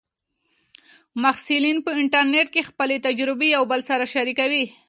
[1.21, 4.65] محصلین په انټرنیټ کې خپلې تجربې یو بل سره شریکوي.